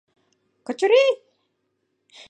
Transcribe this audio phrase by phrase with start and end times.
[0.65, 1.11] —Качырий!